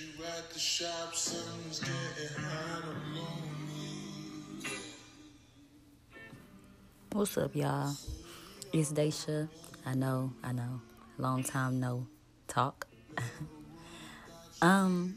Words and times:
you 0.00 0.24
at 0.26 0.50
the 0.50 0.58
shop, 0.58 1.14
something's 1.14 1.80
getting 1.80 2.44
hot, 2.44 2.82
lonely. 3.14 4.70
What's 7.12 7.38
up, 7.38 7.56
y'all? 7.56 7.96
It's 8.74 8.92
Daisha. 8.92 9.48
I 9.86 9.94
know, 9.94 10.32
I 10.44 10.52
know. 10.52 10.82
Long 11.16 11.42
time 11.44 11.80
no 11.80 12.06
talk. 12.46 12.86
um, 14.62 15.16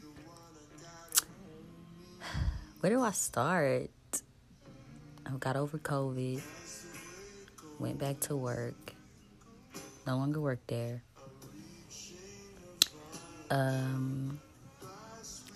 where 2.80 2.90
do 2.90 3.02
I 3.02 3.10
start? 3.10 3.90
I 5.26 5.30
got 5.38 5.56
over 5.56 5.76
COVID, 5.76 6.40
went 7.78 7.98
back 7.98 8.20
to 8.20 8.36
work, 8.36 8.94
no 10.06 10.16
longer 10.16 10.40
work 10.40 10.60
there. 10.68 11.02
Um, 13.50 14.40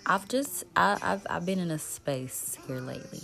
I've 0.07 0.29
just 0.29 0.65
I, 0.77 0.99
I've 1.03 1.27
I've 1.31 1.47
been 1.47 1.59
in 1.59 1.71
a 1.71 1.79
space 1.79 2.59
here 2.67 2.81
lately, 2.81 3.23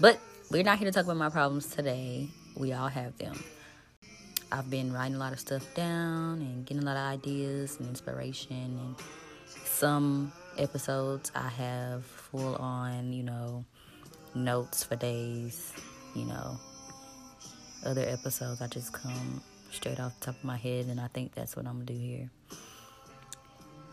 but 0.00 0.20
we're 0.50 0.62
not 0.62 0.78
here 0.78 0.86
to 0.86 0.92
talk 0.92 1.04
about 1.04 1.16
my 1.16 1.28
problems 1.28 1.66
today. 1.66 2.28
We 2.56 2.72
all 2.72 2.88
have 2.88 3.18
them. 3.18 3.42
I've 4.52 4.70
been 4.70 4.92
writing 4.92 5.16
a 5.16 5.18
lot 5.18 5.32
of 5.32 5.40
stuff 5.40 5.74
down 5.74 6.40
and 6.40 6.64
getting 6.64 6.84
a 6.84 6.86
lot 6.86 6.96
of 6.96 7.02
ideas 7.02 7.78
and 7.80 7.88
inspiration. 7.88 8.78
And 8.80 8.94
some 9.64 10.32
episodes 10.56 11.32
I 11.34 11.48
have 11.48 12.04
full 12.04 12.54
on, 12.56 13.12
you 13.12 13.24
know, 13.24 13.64
notes 14.36 14.84
for 14.84 14.94
days, 14.94 15.72
you 16.14 16.26
know. 16.26 16.60
Other 17.84 18.02
episodes 18.02 18.62
I 18.62 18.68
just 18.68 18.92
come 18.92 19.42
straight 19.72 19.98
off 19.98 20.18
the 20.20 20.26
top 20.26 20.36
of 20.36 20.44
my 20.44 20.56
head, 20.56 20.86
and 20.86 21.00
I 21.00 21.08
think 21.08 21.34
that's 21.34 21.56
what 21.56 21.66
I'm 21.66 21.74
gonna 21.74 21.86
do 21.86 21.94
here. 21.94 22.30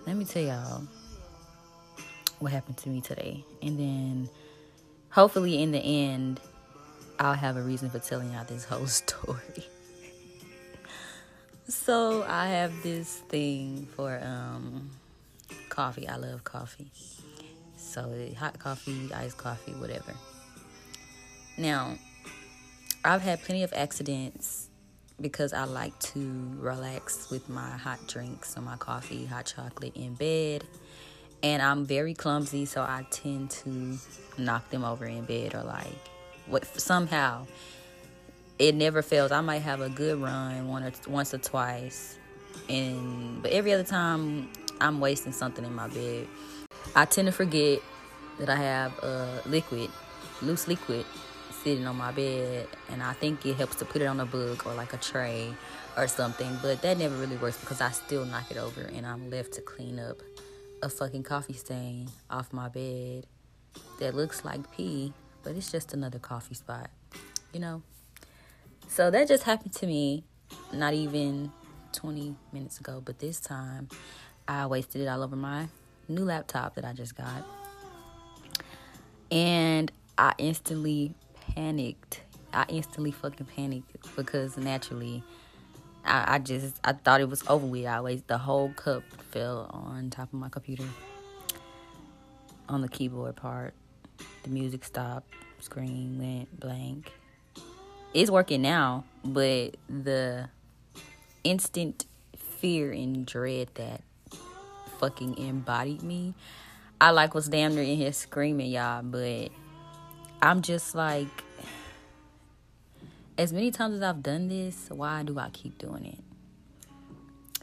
Let 0.06 0.16
me 0.16 0.26
tell 0.26 0.44
y'all 0.44 0.88
what 2.44 2.52
happened 2.52 2.78
to 2.78 2.90
me 2.90 3.02
today, 3.02 3.44
and 3.62 3.80
then 3.80 4.30
hopefully 5.10 5.62
in 5.62 5.72
the 5.72 5.80
end, 5.80 6.40
I'll 7.20 7.34
have 7.34 7.58
a 7.58 7.62
reason 7.62 7.90
for 7.90 8.00
telling 8.00 8.34
y'all 8.34 8.46
this 8.46 8.66
whole 8.66 8.88
story. 9.02 9.66
so 11.68 12.24
I 12.28 12.50
have 12.50 12.84
this 12.84 13.18
thing 13.30 13.88
for 13.96 14.20
um 14.22 14.92
coffee. 15.70 16.08
I 16.08 16.18
love 16.18 16.44
coffee. 16.44 16.92
So 17.78 18.14
hot 18.38 18.60
coffee, 18.60 19.12
iced 19.14 19.38
coffee, 19.38 19.74
whatever. 19.74 20.14
Now, 21.58 21.98
I've 23.06 23.22
had 23.22 23.42
plenty 23.44 23.64
of 23.64 23.74
accidents 23.74 24.70
because 25.22 25.54
I 25.54 25.66
like 25.66 25.98
to 26.00 26.56
relax 26.58 27.30
with 27.30 27.48
my 27.50 27.70
hot 27.70 28.00
drinks 28.08 28.58
or 28.58 28.62
my 28.62 28.78
coffee, 28.78 29.26
hot 29.26 29.46
chocolate 29.46 29.96
in 29.96 30.16
bed. 30.16 30.64
And 31.44 31.62
I'm 31.62 31.86
very 31.86 32.14
clumsy, 32.14 32.64
so 32.66 32.82
I 32.82 33.06
tend 33.12 33.52
to 33.52 33.98
knock 34.38 34.70
them 34.70 34.86
over 34.86 35.06
in 35.06 35.26
bed 35.26 35.54
or 35.54 35.64
like 35.64 35.94
what 36.48 36.66
somehow 36.80 37.46
it 38.58 38.76
never 38.76 39.02
fails. 39.02 39.34
I 39.34 39.42
might 39.42 39.60
have 39.60 39.82
a 39.82 39.90
good 39.90 40.22
run 40.22 40.70
one 40.70 40.84
or 40.84 40.92
once 41.08 41.34
or 41.34 41.40
twice, 41.40 42.18
and 42.70 43.42
but 43.42 43.52
every 43.52 43.74
other 43.74 43.84
time 43.84 44.50
I'm 44.80 45.02
wasting 45.02 45.34
something 45.34 45.66
in 45.66 45.76
my 45.76 45.90
bed. 45.90 46.28
I 46.96 47.04
tend 47.06 47.26
to 47.26 47.34
forget 47.34 47.80
that 48.40 48.50
I 48.50 48.56
have 48.56 48.98
a 49.00 49.42
liquid, 49.46 49.90
loose 50.42 50.70
liquid, 50.70 51.06
sitting 51.52 51.86
on 51.88 51.98
my 51.98 52.14
bed, 52.14 52.68
and 52.90 53.04
I 53.04 53.12
think 53.14 53.46
it 53.46 53.56
helps 53.56 53.76
to 53.78 53.86
put 53.86 54.02
it 54.02 54.06
on 54.06 54.22
a 54.22 54.26
book 54.26 54.66
or 54.66 54.74
like 54.76 54.94
a 54.94 54.98
tray 54.98 55.54
or 55.98 56.08
something. 56.08 56.58
But 56.62 56.82
that 56.84 56.98
never 56.98 57.16
really 57.18 57.36
works 57.36 57.60
because 57.60 57.82
I 57.82 57.92
still 57.92 58.24
knock 58.24 58.50
it 58.50 58.58
over, 58.58 58.82
and 58.82 59.06
I'm 59.06 59.30
left 59.30 59.52
to 59.54 59.62
clean 59.62 60.00
up 60.00 60.24
a 60.84 60.90
fucking 60.90 61.24
coffee 61.24 61.54
stain 61.54 62.10
off 62.30 62.52
my 62.52 62.68
bed 62.68 63.26
that 64.00 64.14
looks 64.14 64.44
like 64.44 64.70
pee, 64.76 65.14
but 65.42 65.56
it's 65.56 65.72
just 65.72 65.94
another 65.94 66.20
coffee 66.20 66.56
spot, 66.56 66.90
you 67.54 67.60
know. 67.62 67.82
So 68.90 69.10
that 69.10 69.30
just 69.30 69.44
happened 69.44 69.74
to 69.76 69.88
me 69.88 70.26
not 70.74 70.94
even 70.94 71.52
20 71.94 72.36
minutes 72.52 72.80
ago, 72.82 73.02
but 73.04 73.18
this 73.20 73.40
time 73.40 73.88
I 74.46 74.68
wasted 74.68 75.02
it 75.02 75.08
all 75.08 75.24
over 75.24 75.38
my 75.38 75.68
new 76.10 76.26
laptop 76.26 76.76
that 76.76 76.84
I 76.84 76.92
just 76.92 77.16
got. 77.16 77.46
And 79.32 79.90
I 80.18 80.34
instantly 80.38 81.16
panicked. 81.56 82.24
I 82.54 82.66
instantly 82.68 83.12
fucking 83.12 83.48
panicked 83.56 84.16
because 84.18 84.58
naturally 84.58 85.24
I, 86.06 86.36
I 86.36 86.40
just 86.40 86.80
I 86.84 86.94
thought 86.94 87.22
it 87.22 87.30
was 87.30 87.44
over 87.48 87.66
with. 87.66 87.86
I 87.86 88.02
wasted 88.02 88.28
the 88.28 88.38
whole 88.38 88.70
cup 88.74 89.04
fell 89.32 89.70
on 89.72 90.10
top 90.10 90.34
of 90.34 90.40
my 90.40 90.50
computer. 90.50 90.86
On 92.70 92.82
the 92.82 92.90
keyboard 92.90 93.36
part. 93.36 93.74
The 94.44 94.50
music 94.50 94.84
stopped, 94.84 95.34
screen 95.60 96.18
went 96.18 96.60
blank 96.60 97.12
it's 98.14 98.30
working 98.30 98.62
now, 98.62 99.06
but 99.24 99.76
the 99.90 100.50
instant 101.44 102.06
fear 102.38 102.92
and 102.92 103.26
dread 103.26 103.70
that 103.74 104.02
fucking 105.00 105.38
embodied 105.38 106.04
me, 106.04 106.36
I 107.02 107.10
like 107.10 107.34
was 107.34 107.50
damn 107.50 107.76
near 107.76 107.84
in 107.84 107.98
here 107.98 108.14
screaming, 108.14 108.72
y'all, 108.72 109.02
but 109.02 109.50
I'm 110.42 110.62
just 110.62 110.94
like, 110.94 111.28
as 113.38 113.52
many 113.52 113.72
times 113.72 113.96
as 113.96 114.02
I've 114.02 114.22
done 114.22 114.48
this, 114.48 114.88
why 114.90 115.24
do 115.24 115.40
I 115.40 115.50
keep 115.50 115.78
doing 115.78 116.06
it? 116.06 116.20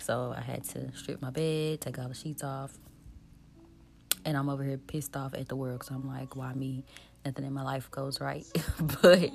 So 0.01 0.35
I 0.37 0.41
had 0.41 0.65
to 0.71 0.91
strip 0.97 1.23
my 1.23 1.31
bed, 1.31 1.81
take 1.81 1.99
all 1.99 2.09
the 2.09 2.15
sheets 2.15 2.43
off, 2.43 2.73
and 4.25 4.37
I'm 4.37 4.49
over 4.49 4.65
here 4.65 4.79
pissed 4.79 5.17
off 5.17 5.35
at 5.35 5.49
the 5.49 5.57
world. 5.57 5.85
So 5.85 5.95
I'm 5.95 6.09
like, 6.09 6.37
why 6.37 6.53
me? 6.55 6.85
Nothing 7.25 7.45
in 7.45 7.53
my 7.53 7.63
life 7.63 7.91
goes 7.91 8.21
right, 8.21 8.47
but 9.03 9.31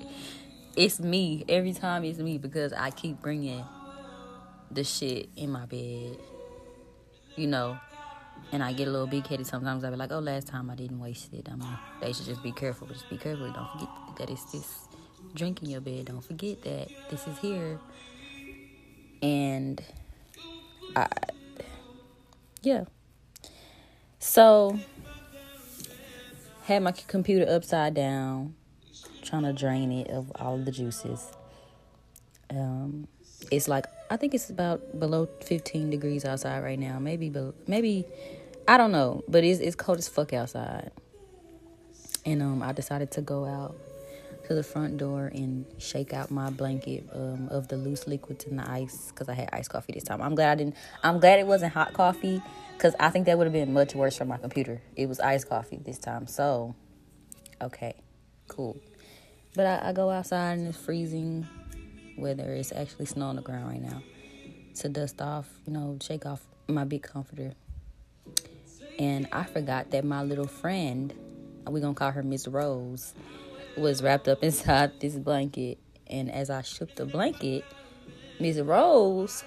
it's 0.75 0.99
me 0.99 1.45
every 1.47 1.73
time 1.73 2.03
it's 2.03 2.17
me 2.19 2.39
because 2.39 2.73
I 2.73 2.89
keep 2.89 3.21
bringing 3.21 3.63
the 4.71 4.83
shit 4.83 5.29
in 5.35 5.51
my 5.51 5.67
bed, 5.67 6.17
you 7.35 7.45
know, 7.45 7.77
and 8.51 8.63
I 8.63 8.73
get 8.73 8.87
a 8.87 8.91
little 8.91 9.07
big 9.07 9.27
headed 9.27 9.45
sometimes. 9.45 9.83
I 9.83 9.91
be 9.91 9.95
like, 9.95 10.11
oh, 10.11 10.19
last 10.19 10.47
time 10.47 10.71
I 10.71 10.75
didn't 10.75 10.99
waste 10.99 11.31
it. 11.33 11.47
I 11.49 11.55
mean, 11.55 11.77
they 12.01 12.11
should 12.11 12.25
just 12.25 12.41
be 12.41 12.51
careful. 12.51 12.87
Just 12.87 13.07
be 13.07 13.17
careful. 13.17 13.51
Don't 13.51 13.71
forget 13.71 13.89
that 14.17 14.29
it's 14.31 14.51
this 14.51 14.87
drink 15.35 15.61
in 15.61 15.69
your 15.69 15.81
bed. 15.81 16.05
Don't 16.05 16.23
forget 16.23 16.61
that 16.63 16.89
this 17.09 17.27
is 17.27 17.37
here. 17.39 17.79
And 19.21 19.81
I, 20.95 21.07
yeah. 22.61 22.85
So, 24.19 24.79
had 26.63 26.81
my 26.81 26.91
computer 26.91 27.45
upside 27.49 27.93
down 27.93 28.55
trying 29.21 29.43
to 29.43 29.53
drain 29.53 29.91
it 29.91 30.09
of 30.09 30.31
all 30.35 30.57
the 30.57 30.71
juices. 30.71 31.31
Um, 32.49 33.07
it's 33.51 33.67
like 33.67 33.85
I 34.09 34.17
think 34.17 34.33
it's 34.33 34.49
about 34.49 34.99
below 34.99 35.27
15 35.41 35.89
degrees 35.89 36.25
outside 36.25 36.63
right 36.63 36.79
now. 36.79 36.99
Maybe, 36.99 37.33
maybe 37.67 38.05
I 38.67 38.77
don't 38.77 38.91
know, 38.91 39.23
but 39.27 39.43
it's 39.43 39.59
it's 39.59 39.75
cold 39.75 39.97
as 39.97 40.07
fuck 40.07 40.33
outside. 40.33 40.91
And 42.25 42.41
um, 42.41 42.63
I 42.63 42.71
decided 42.71 43.11
to 43.11 43.21
go 43.21 43.45
out 43.45 43.75
to 44.47 44.55
the 44.55 44.63
front 44.63 44.97
door 44.97 45.31
and 45.33 45.65
shake 45.77 46.13
out 46.13 46.31
my 46.31 46.49
blanket 46.49 47.07
um, 47.13 47.47
of 47.49 47.67
the 47.67 47.77
loose 47.77 48.07
liquids 48.07 48.45
in 48.45 48.57
the 48.57 48.69
ice 48.69 49.09
because 49.09 49.29
I 49.29 49.33
had 49.33 49.49
iced 49.51 49.69
coffee 49.69 49.93
this 49.93 50.03
time. 50.03 50.21
I'm 50.21 50.35
glad 50.35 50.51
I 50.51 50.55
didn't. 50.55 50.75
I'm 51.03 51.19
glad 51.19 51.39
it 51.39 51.47
wasn't 51.47 51.73
hot 51.73 51.93
coffee 51.93 52.41
because 52.73 52.95
I 52.99 53.09
think 53.09 53.25
that 53.25 53.37
would 53.37 53.45
have 53.45 53.53
been 53.53 53.73
much 53.73 53.95
worse 53.95 54.17
for 54.17 54.25
my 54.25 54.37
computer. 54.37 54.81
It 54.95 55.07
was 55.07 55.19
iced 55.19 55.49
coffee 55.49 55.79
this 55.83 55.97
time, 55.97 56.27
so 56.27 56.75
okay, 57.61 57.95
cool. 58.47 58.77
But 59.55 59.65
I, 59.65 59.89
I 59.89 59.93
go 59.93 60.09
outside 60.09 60.59
and 60.59 60.67
it's 60.67 60.77
freezing 60.77 61.47
weather. 62.17 62.53
It's 62.53 62.71
actually 62.71 63.05
snow 63.05 63.27
on 63.27 63.37
the 63.37 63.41
ground 63.41 63.69
right 63.69 63.81
now. 63.81 64.01
To 64.81 64.89
dust 64.89 65.21
off, 65.21 65.47
you 65.65 65.73
know, 65.73 65.97
shake 66.01 66.25
off 66.25 66.45
my 66.67 66.83
big 66.83 67.03
comforter. 67.03 67.53
And 68.99 69.27
I 69.31 69.43
forgot 69.43 69.91
that 69.91 70.03
my 70.03 70.23
little 70.23 70.47
friend, 70.47 71.13
we're 71.65 71.79
gonna 71.79 71.93
call 71.93 72.11
her 72.11 72.23
Miss 72.23 72.47
Rose, 72.47 73.13
was 73.77 74.01
wrapped 74.01 74.27
up 74.27 74.43
inside 74.43 74.91
this 74.99 75.15
blanket. 75.15 75.79
And 76.07 76.31
as 76.31 76.49
I 76.49 76.61
shook 76.61 76.95
the 76.95 77.05
blanket, 77.05 77.63
Miss 78.39 78.57
Rose 78.57 79.43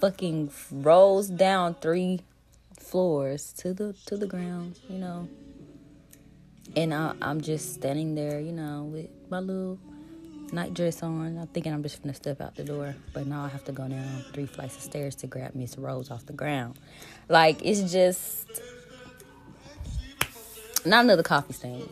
fucking 0.00 0.50
rolls 0.70 1.28
down 1.28 1.74
three 1.74 2.20
floors 2.78 3.52
to 3.52 3.72
the 3.72 3.94
to 4.06 4.16
the 4.16 4.26
ground, 4.26 4.78
you 4.88 4.98
know. 4.98 5.28
And 6.74 6.94
I, 6.94 7.14
I'm 7.20 7.40
just 7.40 7.74
standing 7.74 8.14
there, 8.14 8.40
you 8.40 8.52
know, 8.52 8.90
with 8.92 9.10
my 9.28 9.40
little 9.40 9.78
night 10.52 10.74
dress 10.74 11.02
on. 11.02 11.38
I'm 11.38 11.46
thinking 11.48 11.72
I'm 11.72 11.82
just 11.82 12.02
gonna 12.02 12.14
step 12.14 12.40
out 12.40 12.54
the 12.54 12.64
door, 12.64 12.94
but 13.12 13.26
now 13.26 13.44
I 13.44 13.48
have 13.48 13.64
to 13.64 13.72
go 13.72 13.86
down 13.86 14.24
three 14.32 14.46
flights 14.46 14.76
of 14.76 14.82
stairs 14.82 15.14
to 15.16 15.26
grab 15.26 15.54
Miss 15.54 15.76
Rose 15.78 16.10
off 16.10 16.26
the 16.26 16.32
ground. 16.32 16.78
Like 17.28 17.60
it's 17.64 17.92
just 17.92 18.60
not 20.84 21.04
another 21.04 21.22
coffee 21.22 21.52
stain. 21.52 21.88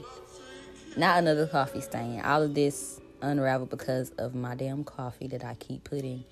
Not 0.96 1.18
another 1.18 1.46
coffee 1.46 1.80
stain. 1.80 2.20
All 2.20 2.42
of 2.42 2.54
this 2.54 3.00
unraveled 3.22 3.70
because 3.70 4.10
of 4.18 4.34
my 4.34 4.54
damn 4.54 4.84
coffee 4.84 5.28
that 5.28 5.44
I 5.44 5.54
keep 5.54 5.84
putting 5.84 6.24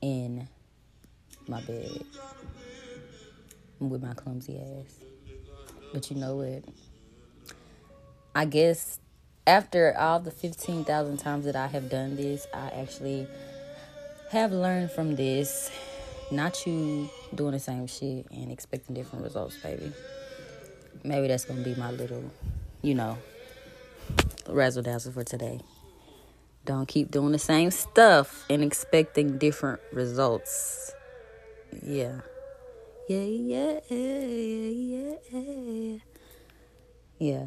in 0.00 0.48
my 1.48 1.60
bed. 1.62 2.04
with 3.78 4.02
my 4.02 4.14
clumsy 4.14 4.58
ass. 4.58 4.98
But 5.92 6.10
you 6.10 6.16
know 6.16 6.36
what? 6.36 6.64
I 8.34 8.44
guess 8.44 8.98
after 9.46 9.96
all 9.96 10.20
the 10.20 10.30
15,000 10.30 11.16
times 11.18 11.44
that 11.44 11.56
I 11.56 11.66
have 11.66 11.88
done 11.88 12.16
this, 12.16 12.46
I 12.52 12.68
actually 12.68 13.26
have 14.30 14.52
learned 14.52 14.90
from 14.90 15.16
this. 15.16 15.70
Not 16.30 16.66
you 16.66 17.08
doing 17.34 17.52
the 17.52 17.60
same 17.60 17.86
shit 17.86 18.26
and 18.30 18.50
expecting 18.50 18.94
different 18.94 19.24
results, 19.24 19.56
baby. 19.62 19.92
Maybe 21.06 21.28
that's 21.28 21.44
gonna 21.44 21.62
be 21.62 21.74
my 21.76 21.92
little, 21.92 22.24
you 22.82 22.94
know, 22.94 23.16
razzle 24.48 24.82
dazzle 24.82 25.12
for 25.12 25.22
today. 25.22 25.60
Don't 26.64 26.86
keep 26.88 27.12
doing 27.12 27.30
the 27.30 27.38
same 27.38 27.70
stuff 27.70 28.44
and 28.50 28.62
expecting 28.64 29.38
different 29.38 29.80
results. 29.92 30.92
Yeah. 31.80 32.22
Yeah, 33.08 33.20
yeah, 33.20 33.80
yeah, 33.88 35.14
yeah. 35.30 35.98
Yeah. 37.18 37.46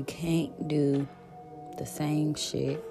You 0.00 0.06
can't 0.06 0.66
do 0.66 1.06
the 1.76 1.84
same 1.84 2.34
shit 2.34 2.82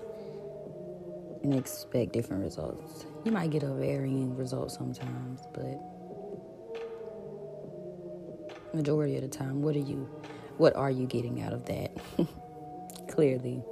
and 1.42 1.56
expect 1.56 2.14
different 2.14 2.44
results. 2.44 3.08
You 3.26 3.32
might 3.32 3.50
get 3.50 3.64
a 3.64 3.74
varying 3.74 4.38
result 4.38 4.72
sometimes, 4.72 5.42
but 5.52 5.82
majority 8.76 9.16
of 9.16 9.24
the 9.24 9.28
time, 9.28 9.64
what 9.64 9.76
are 9.76 9.80
you 9.80 10.08
what 10.58 10.76
are 10.76 10.92
you 10.92 11.08
getting 11.08 11.42
out 11.42 11.52
of 11.52 11.66
that? 11.66 11.98
Clearly. 13.10 13.64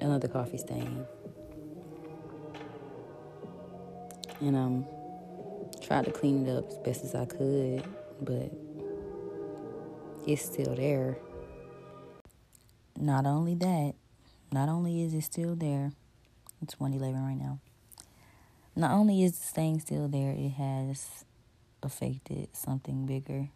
Another 0.00 0.26
coffee 0.26 0.58
stain. 0.58 1.06
And 4.40 4.56
um 4.56 4.84
tried 5.80 6.06
to 6.06 6.10
clean 6.10 6.44
it 6.48 6.50
up 6.50 6.66
as 6.66 6.78
best 6.78 7.04
as 7.04 7.14
I 7.14 7.24
could, 7.24 7.84
but 8.20 8.50
it's 10.26 10.44
still 10.44 10.74
there. 10.74 11.18
Not 12.98 13.26
only 13.26 13.54
that, 13.56 13.94
not 14.52 14.68
only 14.68 15.02
is 15.02 15.14
it 15.14 15.24
still 15.24 15.54
there, 15.54 15.92
it's 16.62 16.78
111 16.78 17.26
right 17.26 17.38
now. 17.38 17.58
Not 18.76 18.92
only 18.92 19.22
is 19.22 19.38
the 19.38 19.44
stain 19.44 19.80
still 19.80 20.08
there, 20.08 20.32
it 20.32 20.50
has 20.50 21.24
affected 21.82 22.48
something 22.52 23.06
bigger. 23.06 23.48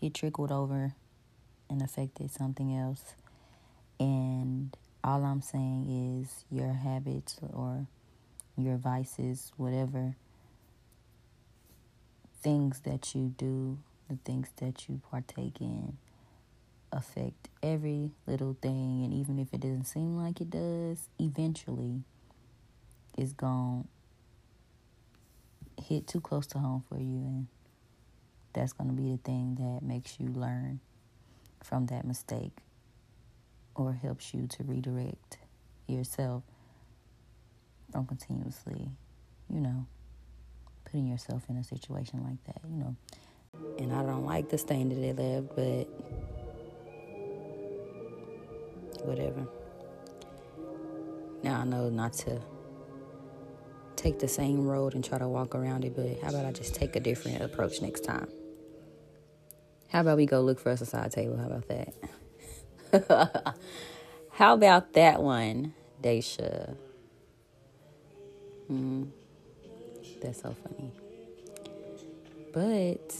It 0.00 0.14
trickled 0.14 0.52
over 0.52 0.94
and 1.68 1.82
affected 1.82 2.30
something 2.30 2.76
else. 2.76 3.14
And 3.98 4.76
all 5.02 5.24
I'm 5.24 5.42
saying 5.42 6.20
is 6.22 6.44
your 6.50 6.72
habits 6.72 7.38
or 7.52 7.86
your 8.56 8.76
vices, 8.76 9.52
whatever 9.56 10.16
things 12.42 12.80
that 12.80 13.14
you 13.14 13.34
do, 13.36 13.78
the 14.08 14.16
things 14.24 14.48
that 14.56 14.88
you 14.88 15.00
partake 15.10 15.60
in, 15.60 15.96
affect 16.92 17.48
every 17.62 18.10
little 18.26 18.56
thing. 18.60 19.04
And 19.04 19.12
even 19.12 19.38
if 19.38 19.52
it 19.52 19.60
doesn't 19.60 19.84
seem 19.84 20.16
like 20.16 20.40
it 20.40 20.50
does, 20.50 21.08
eventually 21.18 22.02
it's 23.16 23.32
going 23.32 23.88
to 25.76 25.84
hit 25.84 26.06
too 26.06 26.20
close 26.20 26.46
to 26.48 26.58
home 26.58 26.82
for 26.88 26.98
you. 26.98 27.24
And 27.24 27.46
that's 28.52 28.72
going 28.72 28.90
to 28.90 28.96
be 28.96 29.10
the 29.10 29.18
thing 29.18 29.56
that 29.56 29.86
makes 29.86 30.18
you 30.18 30.28
learn 30.28 30.80
from 31.62 31.86
that 31.86 32.04
mistake 32.04 32.58
or 33.74 33.92
helps 33.92 34.34
you 34.34 34.46
to 34.46 34.64
redirect 34.64 35.38
yourself 35.86 36.42
from 37.92 38.06
continuously, 38.06 38.88
you 39.52 39.60
know, 39.60 39.86
putting 40.84 41.06
yourself 41.06 41.42
in 41.48 41.56
a 41.56 41.64
situation 41.64 42.22
like 42.24 42.42
that, 42.44 42.62
you 42.68 42.76
know. 42.76 42.96
And 43.78 43.92
I 43.92 44.02
don't 44.02 44.24
like 44.24 44.48
the 44.48 44.58
stain 44.58 44.88
that 44.90 44.94
they 44.94 45.12
left, 45.12 45.54
but 45.56 46.29
whatever. 49.02 49.46
Now 51.42 51.60
I 51.60 51.64
know 51.64 51.88
not 51.90 52.14
to 52.14 52.40
take 53.96 54.18
the 54.18 54.28
same 54.28 54.66
road 54.66 54.94
and 54.94 55.04
try 55.04 55.18
to 55.18 55.28
walk 55.28 55.54
around 55.54 55.84
it, 55.84 55.94
but 55.96 56.20
how 56.22 56.30
about 56.30 56.46
I 56.46 56.52
just 56.52 56.74
take 56.74 56.96
a 56.96 57.00
different 57.00 57.42
approach 57.42 57.82
next 57.82 58.02
time? 58.02 58.28
How 59.88 60.00
about 60.02 60.16
we 60.16 60.26
go 60.26 60.40
look 60.40 60.60
for 60.60 60.70
us 60.70 60.80
a 60.80 60.86
side 60.86 61.12
table? 61.12 61.36
How 61.36 61.46
about 61.46 61.68
that? 62.92 63.56
how 64.32 64.54
about 64.54 64.94
that 64.94 65.22
one, 65.22 65.74
Daisha? 66.02 66.76
Mm, 68.70 69.08
that's 70.22 70.42
so 70.42 70.54
funny. 70.64 70.92
But 72.52 73.14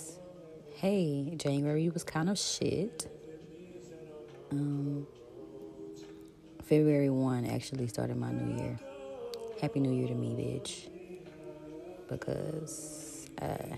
hey, 0.76 1.34
January 1.36 1.88
was 1.90 2.04
kind 2.04 2.30
of 2.30 2.38
shit. 2.38 3.08
Um, 4.52 5.06
February 6.70 7.10
1 7.10 7.46
actually 7.46 7.88
started 7.88 8.16
my 8.16 8.30
new 8.30 8.62
year. 8.62 8.78
Happy 9.60 9.80
New 9.80 9.90
Year 9.90 10.06
to 10.06 10.14
me, 10.14 10.28
bitch. 10.28 10.88
Because 12.08 13.26
uh, 13.42 13.74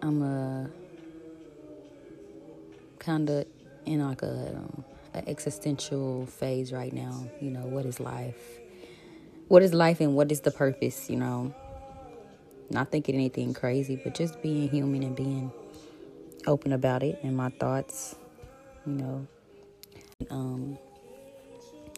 I'm 0.00 0.22
a 0.22 0.70
kind 2.98 3.28
of 3.28 3.44
in 3.84 4.00
like 4.08 4.22
a, 4.22 4.56
um, 4.56 4.82
a 5.12 5.28
existential 5.28 6.24
phase 6.24 6.72
right 6.72 6.94
now. 6.94 7.28
You 7.42 7.50
know, 7.50 7.66
what 7.66 7.84
is 7.84 8.00
life? 8.00 8.58
What 9.48 9.62
is 9.62 9.74
life 9.74 10.00
and 10.00 10.16
what 10.16 10.32
is 10.32 10.40
the 10.40 10.52
purpose? 10.52 11.10
You 11.10 11.16
know, 11.16 11.54
not 12.70 12.90
thinking 12.90 13.14
anything 13.14 13.52
crazy, 13.52 14.00
but 14.02 14.14
just 14.14 14.40
being 14.40 14.70
human 14.70 15.02
and 15.02 15.14
being 15.14 15.52
open 16.46 16.72
about 16.72 17.02
it 17.02 17.18
and 17.22 17.36
my 17.36 17.50
thoughts. 17.50 18.16
You 18.86 18.94
know, 18.94 19.26
um, 20.30 20.78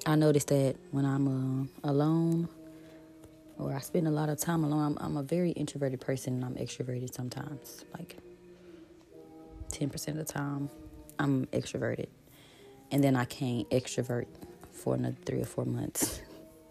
I 0.06 0.14
noticed 0.14 0.48
that 0.48 0.76
when 0.92 1.04
I'm 1.04 1.70
uh, 1.84 1.88
alone 1.88 2.48
or 3.58 3.74
I 3.74 3.80
spend 3.80 4.06
a 4.06 4.10
lot 4.10 4.28
of 4.28 4.38
time 4.38 4.64
alone, 4.64 4.82
I'm, 4.82 4.98
I'm 5.00 5.16
a 5.16 5.22
very 5.22 5.50
introverted 5.50 6.00
person 6.00 6.34
and 6.34 6.44
I'm 6.44 6.54
extroverted 6.54 7.12
sometimes. 7.12 7.84
Like 7.96 8.16
10% 9.72 10.08
of 10.08 10.16
the 10.16 10.24
time, 10.24 10.70
I'm 11.18 11.46
extroverted. 11.46 12.08
And 12.92 13.02
then 13.02 13.16
I 13.16 13.24
can't 13.24 13.68
extrovert 13.70 14.26
for 14.70 14.94
another 14.94 15.16
three 15.24 15.40
or 15.40 15.46
four 15.46 15.64
months. 15.64 16.20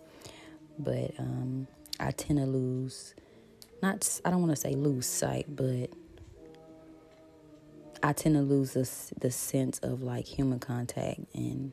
but 0.80 1.12
um, 1.20 1.68
I 2.00 2.12
tend 2.12 2.40
to 2.40 2.46
lose, 2.46 3.16
not, 3.82 4.22
I 4.24 4.30
don't 4.30 4.40
want 4.40 4.52
to 4.52 4.56
say 4.56 4.76
lose 4.76 5.08
sight, 5.08 5.46
but 5.54 5.90
I 8.06 8.14
tend 8.14 8.36
to 8.36 8.42
lose 8.42 8.74
the 8.74 8.88
the 9.20 9.32
sense 9.32 9.80
of 9.80 10.04
like 10.04 10.28
human 10.28 10.60
contact, 10.60 11.22
and 11.34 11.72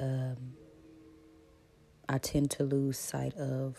um, 0.00 0.54
I 2.08 2.18
tend 2.18 2.50
to 2.52 2.64
lose 2.64 2.98
sight 2.98 3.32
of. 3.36 3.78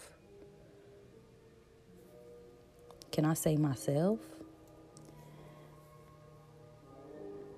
Can 3.12 3.26
I 3.26 3.34
say 3.34 3.58
myself? 3.58 4.20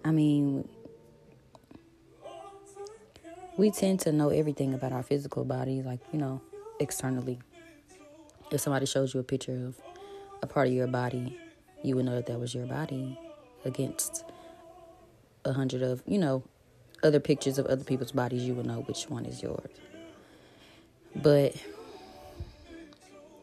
I 0.04 0.10
mean, 0.10 0.68
we 3.56 3.70
tend 3.70 4.00
to 4.00 4.12
know 4.12 4.30
everything 4.30 4.74
about 4.74 4.94
our 4.94 5.04
physical 5.04 5.46
body, 5.46 5.84
like, 5.84 6.00
you 6.12 6.18
know, 6.18 6.42
externally. 6.80 7.38
If 8.51 8.62
somebody 8.62 8.88
shows 8.88 9.13
you 9.13 9.20
a 9.20 9.24
picture 9.24 9.68
of 9.68 9.75
a 10.42 10.48
part 10.48 10.70
of 10.70 10.74
your 10.74 10.88
body, 10.88 11.39
you 11.84 11.96
would 11.96 12.06
know 12.06 12.15
that 12.15 12.25
that 12.25 12.39
was 12.39 12.56
your 12.56 12.65
body 12.65 13.20
against 13.65 14.24
a 15.43 15.53
hundred 15.53 15.81
of, 15.81 16.01
you 16.07 16.17
know, 16.17 16.43
other 17.03 17.19
pictures 17.19 17.57
of 17.57 17.65
other 17.65 17.84
people's 17.84 18.12
bodies, 18.12 18.43
you 18.43 18.53
will 18.53 18.63
know 18.63 18.81
which 18.81 19.10
one 19.10 19.25
is 19.25 19.43
yours. 19.43 19.69
But 21.15 21.55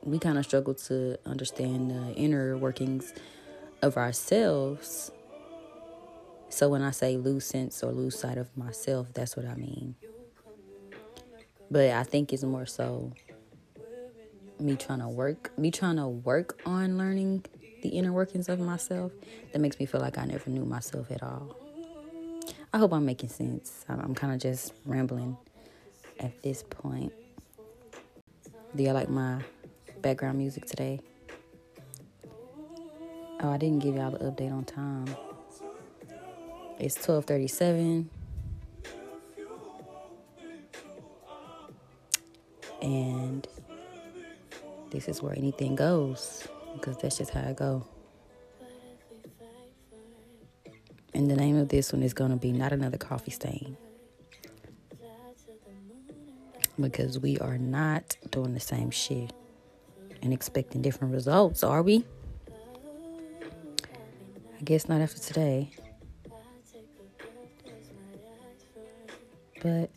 we 0.03 0.19
kind 0.19 0.39
of 0.39 0.45
struggle 0.45 0.75
to 0.75 1.17
understand 1.25 1.91
the 1.91 2.15
inner 2.15 2.57
workings 2.57 3.13
of 3.83 3.97
ourselves. 3.97 5.11
So 6.49 6.69
when 6.69 6.83
I 6.83 6.91
say 6.91 7.17
lose 7.17 7.47
sense 7.47 7.83
or 7.83 7.93
lose 7.93 8.19
sight 8.19 8.37
of 8.37 8.55
myself, 8.57 9.09
that's 9.15 9.37
what 9.37 9.47
I 9.47 9.55
mean. 9.55 9.95
But 11.71 11.91
I 11.91 12.03
think 12.03 12.33
it's 12.33 12.43
more 12.43 12.67
so 12.67 13.13
me 14.59 14.77
trying 14.77 15.01
to 15.01 15.09
work, 15.09 15.51
me 15.57 15.71
trying 15.71 15.97
to 15.97 16.07
work 16.09 16.61
on 16.67 16.99
learning 16.99 17.45
the 17.83 17.91
inner 17.91 18.13
workings 18.13 18.49
of 18.49 18.59
myself 18.59 19.13
that 19.53 19.59
makes 19.59 19.79
me 19.79 19.87
feel 19.87 20.01
like 20.01 20.19
I 20.19 20.25
never 20.25 20.49
knew 20.49 20.65
myself 20.65 21.11
at 21.11 21.23
all. 21.23 21.57
I 22.73 22.79
hope 22.79 22.93
I'm 22.93 23.05
making 23.05 23.29
sense. 23.29 23.85
I'm 23.89 24.15
kind 24.15 24.33
of 24.33 24.41
just 24.41 24.73
rambling 24.87 25.37
at 26.19 26.43
this 26.43 26.63
point. 26.63 27.13
Do 28.75 28.83
y'all 28.83 28.95
like 28.95 29.11
my 29.11 29.43
background 30.03 30.37
music 30.37 30.67
today. 30.67 31.01
Oh, 33.41 33.51
I 33.51 33.57
didn't 33.57 33.79
give 33.79 33.95
y'all 33.95 34.11
the 34.11 34.19
update 34.19 34.53
on 34.53 34.65
time. 34.65 35.07
It's 36.79 36.97
1237. 36.97 38.11
And 42.83 43.47
this 44.91 45.09
is 45.09 45.23
where 45.23 45.37
anything 45.37 45.77
goes. 45.77 46.49
Because 46.75 46.97
that's 46.99 47.19
just 47.19 47.31
how 47.31 47.49
I 47.49 47.53
go. 47.53 47.87
And 51.15 51.31
the 51.31 51.37
name 51.37 51.57
of 51.57 51.69
this 51.69 51.93
one 51.93 52.03
is 52.03 52.15
going 52.15 52.31
to 52.31 52.37
be 52.37 52.53
Not 52.53 52.73
Another 52.73 52.97
Coffee 52.97 53.31
Stain. 53.31 53.77
Because 56.81 57.19
we 57.19 57.39
are 57.39 57.59
not 57.59 58.17
doing 58.31 58.55
the 58.55 58.61
same 58.61 58.91
shit 58.91 59.33
and 60.23 60.33
expecting 60.33 60.81
different 60.81 61.13
results, 61.13 61.63
are 61.63 61.83
we? 61.83 62.05
I 64.59 64.65
guess 64.65 64.89
not 64.89 65.01
after 65.01 65.21
today. 65.21 65.71
But 69.63 69.91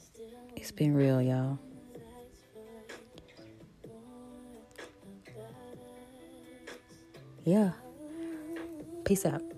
it's 0.56 0.72
been 0.72 0.94
real, 0.96 1.22
y'all. 1.22 1.60
Yeah. 7.46 7.72
Peace 9.04 9.26
out. 9.26 9.55